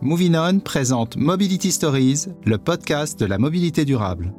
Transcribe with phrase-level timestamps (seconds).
[0.00, 4.32] Moving On présente Mobility Stories, le podcast de la mobilité durable.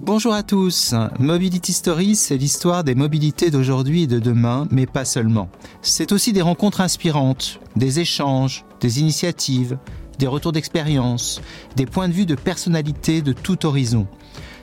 [0.00, 0.94] Bonjour à tous.
[1.18, 5.50] Mobility Stories, c'est l'histoire des mobilités d'aujourd'hui et de demain, mais pas seulement.
[5.82, 9.76] C'est aussi des rencontres inspirantes, des échanges, des initiatives,
[10.18, 11.42] des retours d'expérience,
[11.76, 14.06] des points de vue de personnalités de tout horizon.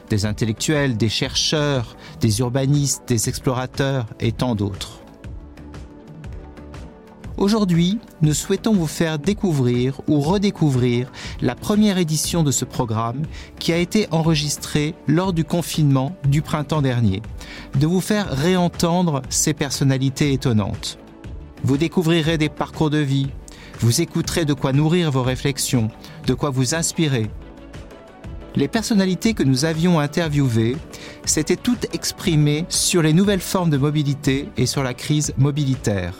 [0.10, 4.99] Des intellectuels, des chercheurs, des urbanistes, des explorateurs et tant d'autres.
[7.40, 13.22] Aujourd'hui, nous souhaitons vous faire découvrir ou redécouvrir la première édition de ce programme
[13.60, 17.22] qui a été enregistrée lors du confinement du printemps dernier,
[17.80, 20.98] de vous faire réentendre ces personnalités étonnantes.
[21.64, 23.30] Vous découvrirez des parcours de vie,
[23.80, 25.88] vous écouterez de quoi nourrir vos réflexions,
[26.28, 27.32] de quoi vous inspirer.
[28.58, 30.76] Les personnalités que nous avions interviewées
[31.24, 36.16] s'étaient toutes exprimées sur les nouvelles formes de mobilité et sur la crise mobilitaire.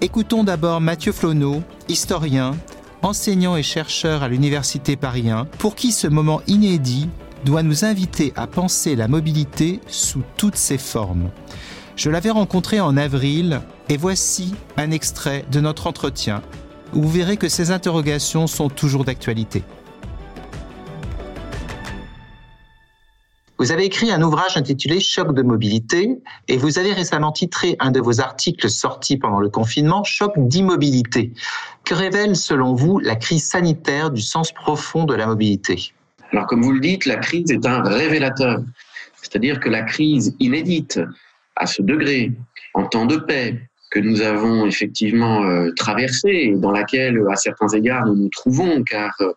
[0.00, 2.56] Écoutons d'abord Mathieu Flonneau, historien,
[3.02, 7.08] enseignant et chercheur à l'Université Paris 1, pour qui ce moment inédit
[7.44, 11.30] doit nous inviter à penser la mobilité sous toutes ses formes.
[11.96, 16.42] Je l'avais rencontré en avril et voici un extrait de notre entretien
[16.94, 19.64] où vous verrez que ces interrogations sont toujours d'actualité.
[23.58, 27.90] Vous avez écrit un ouvrage intitulé Choc de mobilité et vous avez récemment titré un
[27.90, 31.32] de vos articles sortis pendant le confinement Choc d'immobilité.
[31.84, 35.92] Que révèle selon vous la crise sanitaire du sens profond de la mobilité?
[36.30, 38.60] Alors comme vous le dites, la crise est un révélateur.
[39.22, 41.00] C'est-à-dire que la crise inédite
[41.56, 42.32] à ce degré,
[42.74, 47.68] en temps de paix, que nous avons effectivement euh, traversée et dans laquelle, à certains
[47.68, 49.32] égards, nous nous trouvons, car euh,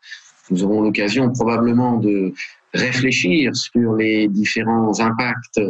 [0.52, 2.33] nous aurons l'occasion probablement de
[2.73, 5.61] réfléchir sur les différents impacts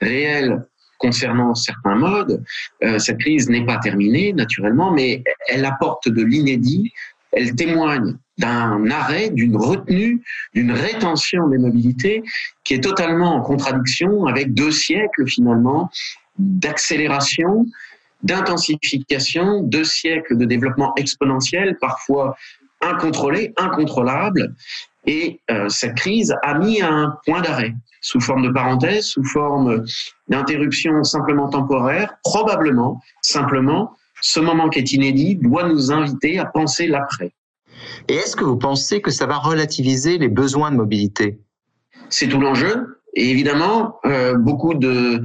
[0.00, 0.64] réels
[0.98, 2.42] concernant certains modes.
[2.82, 6.92] Euh, cette crise n'est pas terminée, naturellement, mais elle apporte de l'inédit,
[7.32, 10.22] elle témoigne d'un arrêt, d'une retenue,
[10.54, 12.22] d'une rétention des mobilités
[12.64, 15.90] qui est totalement en contradiction avec deux siècles finalement
[16.38, 17.66] d'accélération,
[18.22, 22.36] d'intensification, deux siècles de développement exponentiel, parfois
[22.80, 24.54] incontrôlé, incontrôlable,
[25.06, 29.84] et euh, cette crise a mis un point d'arrêt, sous forme de parenthèse, sous forme
[30.28, 36.86] d'interruption simplement temporaire, probablement, simplement, ce moment qui est inédit doit nous inviter à penser
[36.86, 37.32] l'après.
[38.08, 41.38] Et est-ce que vous pensez que ça va relativiser les besoins de mobilité?
[42.08, 43.00] C'est tout l'enjeu.
[43.14, 45.22] Et évidemment, euh, beaucoup de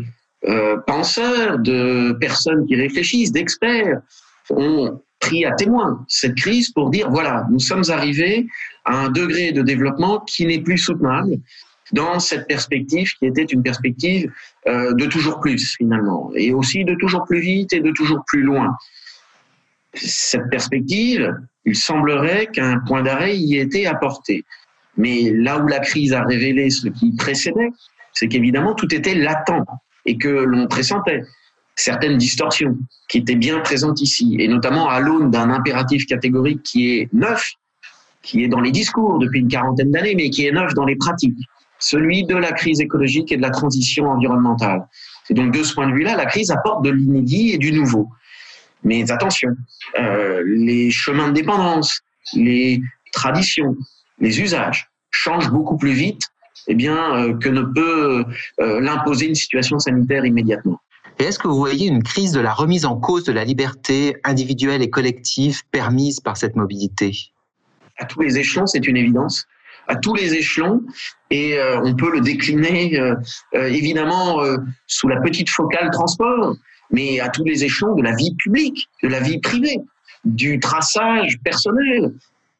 [0.48, 4.02] euh, penseurs, de personnes qui réfléchissent, d'experts,
[4.50, 8.46] ont pris à témoin cette crise pour dire, voilà, nous sommes arrivés
[8.86, 11.38] à un degré de développement qui n'est plus soutenable
[11.94, 14.32] dans cette perspective qui était une perspective
[14.68, 18.42] euh, de toujours plus finalement, et aussi de toujours plus vite et de toujours plus
[18.42, 18.76] loin.
[19.94, 21.34] Cette perspective,
[21.66, 24.44] il semblerait qu'un point d'arrêt y ait été apporté.
[24.98, 27.70] Mais là où la crise a révélé ce qui précédait,
[28.14, 29.66] c'est qu'évidemment tout était latent
[30.06, 31.24] et que l'on pressentait
[31.76, 32.78] certaines distorsions
[33.10, 37.52] qui étaient bien présentes ici, et notamment à l'aune d'un impératif catégorique qui est neuf,
[38.22, 40.96] qui est dans les discours depuis une quarantaine d'années, mais qui est neuf dans les
[40.96, 41.38] pratiques,
[41.80, 44.88] celui de la crise écologique et de la transition environnementale.
[45.30, 48.10] Et donc de ce point de vue-là, la crise apporte de l'inédit et du nouveau.
[48.84, 49.50] Mais attention,
[50.00, 52.02] euh, les chemins de dépendance,
[52.34, 52.82] les
[53.12, 53.76] traditions,
[54.20, 56.30] les usages changent beaucoup plus vite
[56.68, 58.26] eh bien, euh, que ne peut
[58.62, 60.80] euh, l'imposer une situation sanitaire immédiatement.
[61.20, 64.18] Et est-ce que vous voyez une crise de la remise en cause de la liberté
[64.24, 67.16] individuelle et collective permise par cette mobilité?
[67.98, 69.46] À tous les échelons, c'est une évidence
[69.88, 70.82] à tous les échelons
[71.30, 73.16] et euh, on peut le décliner euh,
[73.56, 74.40] euh, évidemment
[74.88, 76.56] sous la petite focale transport,
[76.92, 79.80] mais à tous les échelons de la vie publique, de la vie privée,
[80.26, 82.14] du traçage personnel.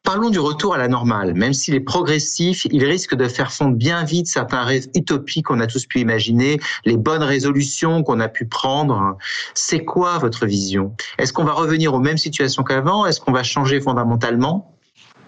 [0.04, 1.32] Parlons du retour à la normale.
[1.32, 5.60] Même s'il est progressif, il risque de faire fondre bien vite certains rêves utopiques qu'on
[5.60, 9.16] a tous pu imaginer, les bonnes résolutions qu'on a pu prendre.
[9.54, 10.94] C'est quoi votre vision?
[11.16, 13.06] Est-ce qu'on va revenir aux mêmes situations qu'avant?
[13.06, 14.76] Est-ce qu'on va changer fondamentalement?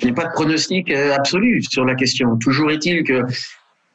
[0.02, 2.36] Je n'ai pas de pronostic euh, absolu sur la question.
[2.36, 3.22] Toujours est-il que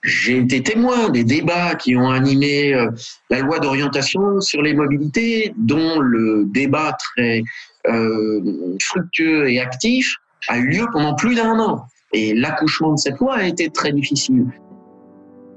[0.04, 2.90] j'ai été témoin des débats qui ont animé euh,
[3.30, 7.44] la loi d'orientation sur les mobilités, dont le débat très
[7.88, 10.18] euh, fructueux et actif
[10.48, 11.86] a eu lieu pendant plus d'un an.
[12.14, 14.48] Et l'accouchement de cette loi a été très difficile.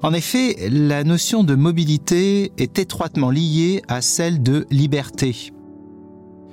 [0.03, 5.51] En effet, la notion de mobilité est étroitement liée à celle de liberté.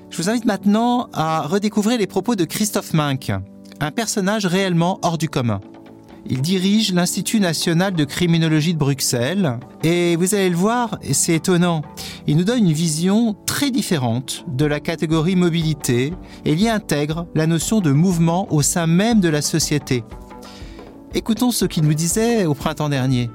[0.10, 3.32] Je vous invite maintenant à redécouvrir les propos de Christophe Minck,
[3.80, 5.60] un personnage réellement hors du commun.
[6.30, 11.82] Il dirige l'Institut national de criminologie de Bruxelles et vous allez le voir, c'est étonnant.
[12.28, 16.14] Il nous donne une vision très différente de la catégorie mobilité
[16.46, 20.04] et il y intègre la notion de mouvement au sein même de la société.
[21.14, 23.30] Écoutons ce qu'il nous disait au printemps dernier.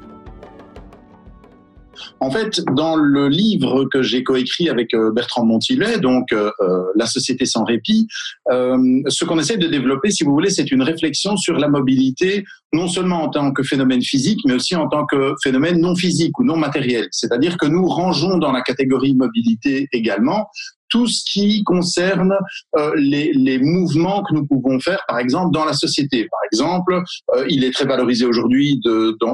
[2.21, 6.83] En fait, dans le livre que j'ai coécrit avec euh, Bertrand Montilet, donc euh, euh,
[6.95, 8.09] La société sans répit,
[8.49, 12.89] ce qu'on essaie de développer, si vous voulez, c'est une réflexion sur la mobilité, non
[12.89, 16.45] seulement en tant que phénomène physique, mais aussi en tant que phénomène non physique ou
[16.45, 17.09] non matériel.
[17.11, 20.49] C'est-à-dire que nous rangeons dans la catégorie mobilité également
[20.89, 22.35] tout ce qui concerne
[22.77, 26.29] euh, les, les, mouvements que nous pouvons faire, par exemple, dans la société.
[26.31, 27.03] Par exemple,
[27.35, 28.81] euh, il est très valorisé aujourd'hui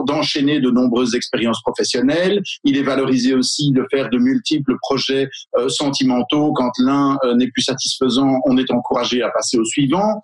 [0.06, 2.42] d'enchaîner de, nombreuses expériences professionnelles.
[2.64, 6.52] Il est valorisé aussi de faire de multiples projets euh, sentimentaux.
[6.54, 10.22] Quand l'un n'est plus satisfaisant, on est encouragé à passer au suivant.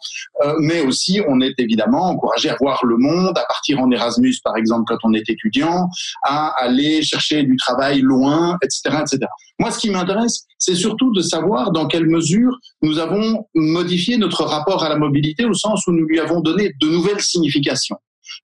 [0.60, 4.56] mais aussi, on est évidemment encouragé à voir le monde, à partir en Erasmus, par
[4.56, 5.88] exemple, quand on est étudiant,
[6.22, 9.26] à aller chercher du travail loin, etc., etc.
[9.58, 14.44] Moi, ce qui m'intéresse, c'est surtout de savoir dans quelle mesure nous avons modifié notre
[14.44, 17.96] rapport à la mobilité au sens où nous lui avons donné de nouvelles significations.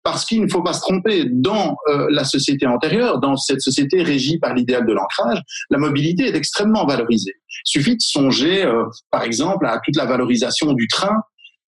[0.03, 4.03] Parce qu'il ne faut pas se tromper, dans euh, la société antérieure, dans cette société
[4.03, 5.41] régie par l'idéal de l'ancrage,
[5.71, 7.35] la mobilité est extrêmement valorisée.
[7.67, 11.17] Il suffit de songer, euh, par exemple, à toute la valorisation du train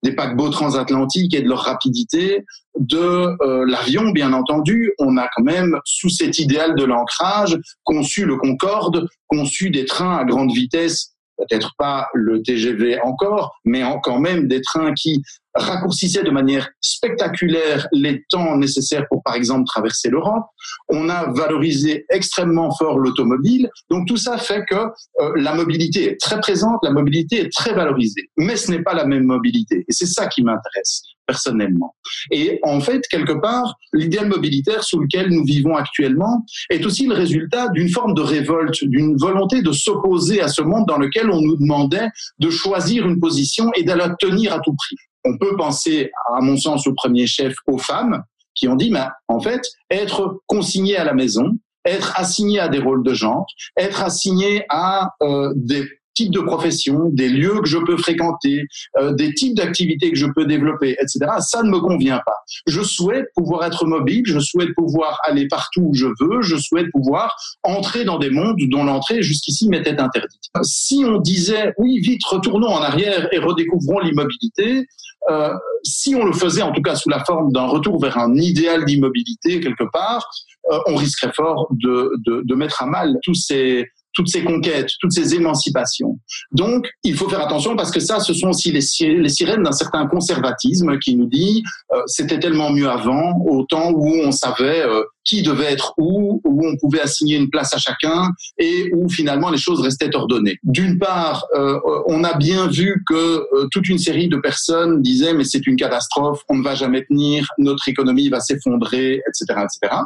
[0.07, 2.45] des paquebots transatlantiques et de leur rapidité,
[2.79, 4.93] de euh, l'avion, bien entendu.
[4.99, 10.17] On a quand même, sous cet idéal de l'ancrage, conçu le Concorde, conçu des trains
[10.17, 15.23] à grande vitesse peut-être pas le TGV encore, mais quand même des trains qui
[15.57, 20.45] raccourcissait de manière spectaculaire les temps nécessaires pour, par exemple, traverser l'Europe.
[20.89, 23.69] On a valorisé extrêmement fort l'automobile.
[23.91, 27.75] Donc tout ça fait que euh, la mobilité est très présente, la mobilité est très
[27.75, 28.31] valorisée.
[28.37, 29.85] Mais ce n'est pas la même mobilité.
[29.89, 31.95] Et c'est ça qui m'intéresse personnellement.
[32.31, 37.15] Et en fait, quelque part, l'idéal mobilitaire sous lequel nous vivons actuellement est aussi le
[37.15, 41.41] résultat d'une forme de révolte, d'une volonté de s'opposer à ce monde dans lequel on
[41.41, 42.09] nous demandait
[42.39, 44.97] de choisir une position et de la tenir à tout prix
[45.27, 48.23] on peut penser, à mon sens, au premier chef, aux femmes
[48.55, 51.53] qui ont dit, mais en fait, être consigné à la maison,
[51.85, 53.47] être assigné à des rôles de genre,
[53.77, 58.67] être assigné à euh, des types de professions, des lieux que je peux fréquenter,
[58.99, 61.31] euh, des types d'activités que je peux développer, etc.
[61.41, 62.37] Ça ne me convient pas.
[62.67, 66.91] Je souhaite pouvoir être mobile, je souhaite pouvoir aller partout où je veux, je souhaite
[66.91, 70.43] pouvoir entrer dans des mondes dont l'entrée jusqu'ici m'était interdite.
[70.63, 74.87] Si on disait oui, vite, retournons en arrière et redécouvrons l'immobilité,
[75.31, 75.53] euh,
[75.83, 78.85] si on le faisait en tout cas sous la forme d'un retour vers un idéal
[78.85, 80.29] d'immobilité quelque part,
[80.73, 83.87] euh, on risquerait fort de, de, de, mettre à mal tous ces,
[84.17, 86.19] toutes ces conquêtes, toutes ces émancipations.
[86.51, 90.07] Donc, il faut faire attention parce que ça, ce sont aussi les, sirènes d'un certain
[90.07, 95.03] conservatisme qui nous dit euh, c'était tellement mieux avant, au temps où on savait euh,
[95.27, 99.51] qui devait être où, où on pouvait assigner une place à chacun et où finalement
[99.51, 100.57] les choses restaient ordonnées.
[100.63, 105.35] D'une part, euh, on a bien vu que euh, toute une série de personnes disaient
[105.35, 109.97] mais c'est une catastrophe, on ne va jamais tenir, notre économie va s'effondrer, etc., etc.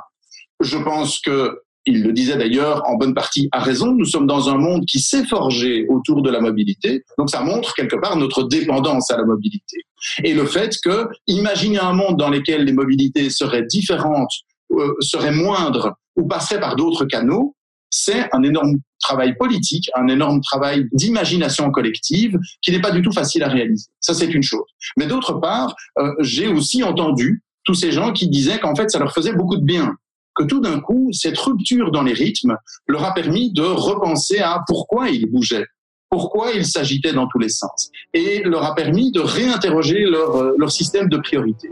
[0.61, 4.49] Je pense que il le disait d'ailleurs en bonne partie à raison, nous sommes dans
[4.49, 8.45] un monde qui s'est forgé autour de la mobilité, donc ça montre quelque part notre
[8.45, 9.79] dépendance à la mobilité.
[10.25, 14.33] Et le fait que, imaginez un monde dans lequel les mobilités seraient différentes,
[14.73, 17.55] euh, seraient moindres ou passeraient par d'autres canaux,
[17.91, 23.13] c'est un énorme travail politique, un énorme travail d'imagination collective qui n'est pas du tout
[23.13, 23.89] facile à réaliser.
[24.01, 24.67] Ça, c'est une chose.
[24.97, 28.99] Mais d'autre part, euh, j'ai aussi entendu tous ces gens qui disaient qu'en fait, ça
[28.99, 29.97] leur faisait beaucoup de bien
[30.35, 32.57] que tout d'un coup, cette rupture dans les rythmes
[32.87, 35.67] leur a permis de repenser à pourquoi ils bougeaient,
[36.09, 40.69] pourquoi ils s'agitaient dans tous les sens, et leur a permis de réinterroger leur, euh,
[40.69, 41.71] système de priorité.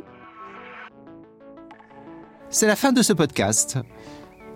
[2.50, 3.78] C'est la fin de ce podcast.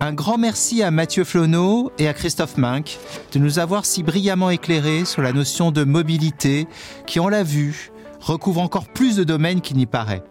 [0.00, 2.98] Un grand merci à Mathieu Flonneau et à Christophe Minck
[3.32, 6.66] de nous avoir si brillamment éclairés sur la notion de mobilité
[7.06, 10.24] qui, on l'a vu, recouvre encore plus de domaines qu'il n'y paraît.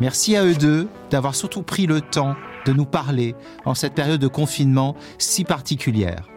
[0.00, 2.36] Merci à eux deux d'avoir surtout pris le temps
[2.66, 6.28] de nous parler en cette période de confinement si particulière.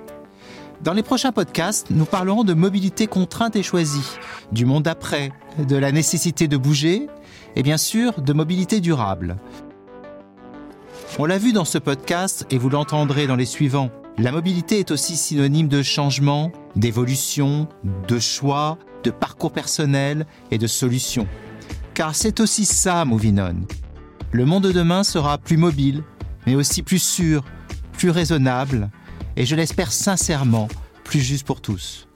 [0.84, 4.18] Dans les prochains podcasts, nous parlerons de mobilité contrainte et choisie,
[4.52, 7.08] du monde d'après, de la nécessité de bouger
[7.56, 9.38] et bien sûr de mobilité durable.
[11.20, 13.92] On l'a vu dans ce podcast et vous l'entendrez dans les suivants.
[14.18, 17.68] La mobilité est aussi synonyme de changement, d'évolution,
[18.08, 21.28] de choix, de parcours personnel et de solutions.
[21.94, 23.66] Car c'est aussi ça, Movinon.
[24.32, 26.04] Le monde de demain sera plus mobile,
[26.48, 27.44] mais aussi plus sûr,
[27.94, 28.90] plus raisonnable,
[29.36, 30.68] et je l'espère sincèrement,
[31.04, 32.08] plus juste pour tous.